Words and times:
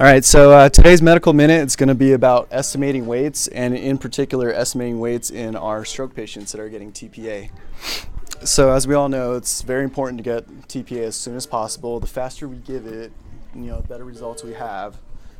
All 0.00 0.06
right, 0.06 0.24
so 0.24 0.50
uh, 0.50 0.68
today's 0.68 1.00
medical 1.00 1.32
minute 1.32 1.64
is 1.64 1.76
going 1.76 1.88
to 1.88 1.94
be 1.94 2.14
about 2.14 2.48
estimating 2.50 3.06
weights, 3.06 3.46
and 3.46 3.76
in 3.76 3.96
particular, 3.96 4.52
estimating 4.52 4.98
weights 4.98 5.30
in 5.30 5.54
our 5.54 5.84
stroke 5.84 6.16
patients 6.16 6.50
that 6.50 6.60
are 6.60 6.68
getting 6.68 6.90
TPA. 6.90 7.48
So, 8.42 8.72
as 8.72 8.88
we 8.88 8.94
all 8.96 9.08
know, 9.08 9.34
it's 9.34 9.62
very 9.62 9.84
important 9.84 10.18
to 10.18 10.24
get 10.24 10.48
TPA 10.66 11.04
as 11.04 11.14
soon 11.14 11.36
as 11.36 11.46
possible. 11.46 12.00
The 12.00 12.08
faster 12.08 12.48
we 12.48 12.56
give 12.56 12.86
it, 12.86 13.12
you 13.54 13.66
know, 13.66 13.80
the 13.82 13.86
better 13.86 14.02
results 14.02 14.42
we 14.42 14.54
have. 14.54 14.96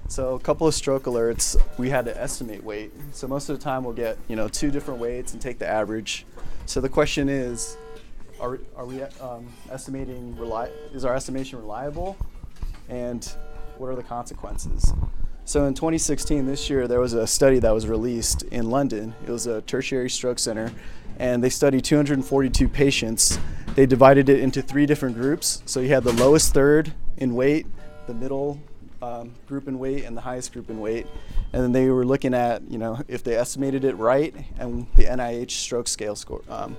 So, 0.07 0.37
a 0.37 0.41
couple 0.41 0.69
of 0.69 0.75
stroke 0.75 1.03
alerts, 1.07 1.61
we 1.77 1.91
had 1.91 2.05
to 2.05 2.17
estimate 2.17 2.63
weight. 2.63 2.93
So, 3.11 3.27
most 3.27 3.49
of 3.49 3.59
the 3.59 3.65
time, 3.65 3.83
we'll 3.83 3.93
get 3.93 4.19
you 4.29 4.37
know 4.37 4.47
two 4.47 4.71
different 4.71 5.01
weights 5.01 5.33
and 5.33 5.43
take 5.43 5.59
the 5.59 5.67
average. 5.67 6.27
So, 6.67 6.81
the 6.81 6.89
question 6.89 7.29
is, 7.29 7.77
are, 8.39 8.61
are 8.77 8.87
we 8.87 9.03
um, 9.03 9.49
estimating 9.69 10.37
reli- 10.37 10.71
is 10.95 11.05
our 11.05 11.17
estimation 11.17 11.59
reliable? 11.59 12.17
And 12.89 13.29
what 13.79 13.89
are 13.89 13.97
the 13.97 14.03
consequences? 14.03 14.93
So 15.47 15.67
in 15.67 15.75
2016, 15.75 16.47
this 16.47 16.71
year, 16.71 16.89
there 16.89 17.01
was 17.01 17.13
a 17.13 17.27
study 17.27 17.59
that 17.59 17.71
was 17.71 17.87
released 17.87 18.45
in 18.45 18.71
London. 18.71 19.15
It 19.27 19.31
was 19.31 19.47
a 19.47 19.61
tertiary 19.63 20.09
stroke 20.09 20.39
center, 20.39 20.73
and 21.19 21.45
they 21.45 21.51
studied 21.51 21.85
242 21.85 22.67
patients. 22.69 23.39
They 23.75 23.85
divided 23.85 24.31
it 24.31 24.41
into 24.41 24.63
three 24.63 24.87
different 24.87 25.17
groups. 25.17 25.63
So 25.67 25.81
you 25.81 25.89
had 25.89 26.03
the 26.03 26.15
lowest 26.15 26.55
third 26.55 26.95
in 27.19 27.35
weight, 27.35 27.67
the 28.07 28.15
middle 28.15 28.59
um, 29.03 29.35
group 29.47 29.69
in 29.69 29.79
weight, 29.79 30.05
and 30.05 30.17
the 30.17 30.23
highest 30.23 30.53
group 30.55 30.71
in 30.71 30.81
weight. 30.81 31.07
And 31.53 31.63
then 31.63 31.73
they 31.73 31.91
were 31.91 32.07
looking 32.07 32.33
at, 32.33 32.63
you 32.71 32.79
know, 32.79 33.01
if 33.07 33.23
they 33.23 33.37
estimated 33.37 33.85
it 33.85 33.97
right 33.97 34.35
and 34.59 34.87
the 34.97 35.05
NIH 35.05 35.51
stroke 35.51 35.89
scale 35.89 36.17
score. 36.17 36.43
Um, 36.49 36.77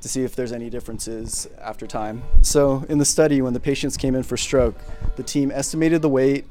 to 0.00 0.08
see 0.08 0.22
if 0.22 0.34
there's 0.34 0.52
any 0.52 0.70
differences 0.70 1.48
after 1.60 1.86
time. 1.86 2.22
So 2.42 2.84
in 2.88 2.98
the 2.98 3.04
study, 3.04 3.42
when 3.42 3.52
the 3.52 3.60
patients 3.60 3.96
came 3.96 4.14
in 4.14 4.22
for 4.22 4.36
stroke, 4.36 4.76
the 5.16 5.22
team 5.22 5.50
estimated 5.50 6.02
the 6.02 6.08
weight, 6.08 6.46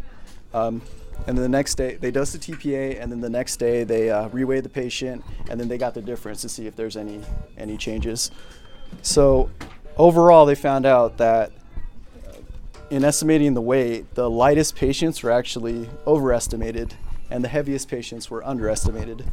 um, 0.53 0.81
and 1.27 1.37
then 1.37 1.43
the 1.43 1.49
next 1.49 1.75
day 1.75 1.95
they 1.95 2.11
dosed 2.11 2.33
the 2.33 2.39
TPA, 2.39 3.01
and 3.01 3.11
then 3.11 3.21
the 3.21 3.29
next 3.29 3.57
day 3.57 3.83
they 3.83 4.09
uh, 4.09 4.29
reweighed 4.29 4.63
the 4.63 4.69
patient, 4.69 5.23
and 5.49 5.59
then 5.59 5.67
they 5.67 5.77
got 5.77 5.93
the 5.93 6.01
difference 6.01 6.41
to 6.41 6.49
see 6.49 6.67
if 6.67 6.75
there's 6.75 6.95
any 6.95 7.21
any 7.57 7.77
changes. 7.77 8.31
So 9.01 9.49
overall, 9.97 10.45
they 10.45 10.55
found 10.55 10.85
out 10.85 11.17
that 11.17 11.51
uh, 12.25 12.37
in 12.89 13.03
estimating 13.03 13.53
the 13.53 13.61
weight, 13.61 14.15
the 14.15 14.29
lightest 14.29 14.75
patients 14.75 15.21
were 15.21 15.31
actually 15.31 15.89
overestimated, 16.07 16.95
and 17.29 17.43
the 17.43 17.49
heaviest 17.49 17.89
patients 17.89 18.29
were 18.29 18.43
underestimated. 18.43 19.25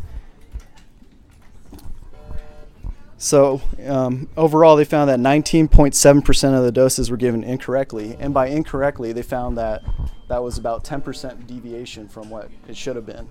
So 3.18 3.62
um, 3.86 4.28
overall, 4.36 4.76
they 4.76 4.84
found 4.84 5.08
that 5.08 5.18
19.7% 5.18 6.56
of 6.56 6.64
the 6.64 6.72
doses 6.72 7.10
were 7.10 7.16
given 7.16 7.42
incorrectly, 7.42 8.16
and 8.20 8.34
by 8.34 8.48
incorrectly, 8.48 9.12
they 9.12 9.22
found 9.22 9.56
that 9.56 9.82
that 10.28 10.42
was 10.42 10.58
about 10.58 10.84
10% 10.84 11.46
deviation 11.46 12.08
from 12.08 12.28
what 12.28 12.50
it 12.68 12.76
should 12.76 12.96
have 12.96 13.06
been. 13.06 13.28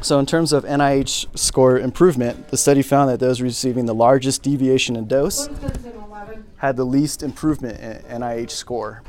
So 0.00 0.18
in 0.18 0.26
terms 0.26 0.52
of 0.52 0.64
NIH 0.64 1.38
score 1.38 1.78
improvement, 1.78 2.48
the 2.48 2.56
study 2.56 2.82
found 2.82 3.10
that 3.10 3.20
those 3.20 3.40
receiving 3.40 3.86
the 3.86 3.94
largest 3.94 4.42
deviation 4.42 4.96
in 4.96 5.06
dose 5.06 5.48
had 6.56 6.76
the 6.76 6.84
least 6.84 7.22
improvement 7.22 7.78
in 7.80 8.20
NIH 8.20 8.50
score. 8.50 9.02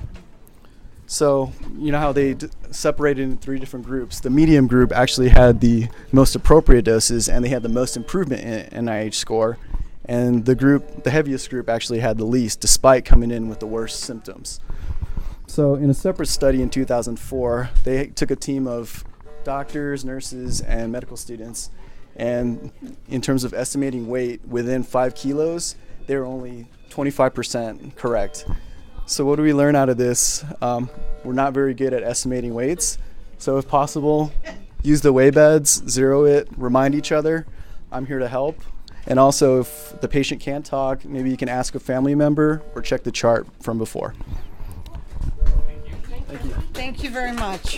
So, 1.08 1.52
you 1.78 1.92
know 1.92 2.00
how 2.00 2.12
they 2.12 2.34
d- 2.34 2.50
separated 2.72 3.22
in 3.24 3.38
three 3.38 3.60
different 3.60 3.86
groups. 3.86 4.20
The 4.20 4.32
medium 4.32 4.66
group 4.68 4.92
actually 4.92 5.30
had 5.30 5.62
the 5.62 5.88
most 6.12 6.36
appropriate 6.36 6.84
doses 6.84 7.30
and 7.30 7.46
they 7.46 7.50
had 7.50 7.62
the 7.62 7.70
most 7.70 7.96
improvement 7.96 8.72
in 8.74 8.86
NIH 8.86 9.14
score. 9.14 9.58
And 10.06 10.46
the 10.46 10.56
group, 10.56 11.04
the 11.04 11.12
heaviest 11.12 11.50
group, 11.50 11.70
actually 11.70 12.00
had 12.00 12.18
the 12.18 12.26
least, 12.26 12.60
despite 12.60 13.06
coming 13.06 13.32
in 13.32 13.50
with 13.50 13.60
the 13.60 13.68
worst 13.68 14.02
symptoms. 14.02 14.60
So, 15.48 15.76
in 15.76 15.90
a 15.90 15.94
separate 15.94 16.28
study 16.28 16.62
in 16.62 16.70
2004, 16.70 17.70
they 17.84 18.08
took 18.08 18.32
a 18.32 18.36
team 18.36 18.68
of 18.68 19.04
doctors, 19.44 20.04
nurses, 20.04 20.62
and 20.62 20.92
medical 20.92 21.18
students. 21.18 21.70
And 22.16 22.72
in 23.08 23.22
terms 23.22 23.44
of 23.44 23.54
estimating 23.54 24.08
weight 24.08 24.46
within 24.48 24.84
five 24.84 25.16
kilos, 25.16 25.76
they 26.08 26.16
were 26.16 26.26
only 26.26 26.68
25% 26.90 27.96
correct. 27.96 28.46
So 29.08 29.24
what 29.24 29.36
do 29.36 29.44
we 29.44 29.54
learn 29.54 29.76
out 29.76 29.90
of 29.90 29.98
this? 29.98 30.44
Um, 30.62 30.90
we're 31.24 31.34
not 31.34 31.54
very 31.54 31.74
good 31.74 31.94
at 31.94 32.04
estimating 32.04 32.54
weights. 32.54 32.98
So 33.38 33.58
if 33.58 33.68
possible, 33.68 34.32
use 34.82 35.02
the 35.02 35.14
weigh 35.14 35.30
beds, 35.30 35.84
zero 35.88 36.26
it, 36.26 36.48
remind 36.58 36.96
each 36.96 37.12
other. 37.12 37.46
I'm 37.92 38.08
here 38.08 38.20
to 38.20 38.28
help. 38.28 38.60
And 39.08 39.20
also, 39.20 39.60
if 39.60 40.02
the 40.02 40.08
patient 40.08 40.42
can't 40.42 40.66
talk, 40.66 41.06
maybe 41.06 41.30
you 41.30 41.38
can 41.38 41.50
ask 41.50 41.76
a 41.76 41.80
family 41.80 42.16
member 42.16 42.64
or 42.74 42.82
check 42.82 43.04
the 43.04 43.12
chart 43.12 43.46
from 43.62 43.78
before. 43.78 44.16
Thank 46.28 46.44
you. 46.44 46.52
Thank 46.74 47.04
you 47.04 47.12
very 47.12 47.32
much. 47.32 47.78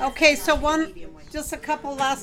Okay, 0.00 0.34
so 0.34 0.54
one, 0.54 0.94
just 1.30 1.52
a 1.52 1.58
couple 1.58 1.94
last 1.94 2.22